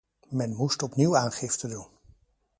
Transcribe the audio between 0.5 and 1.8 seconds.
moest opnieuw aangifte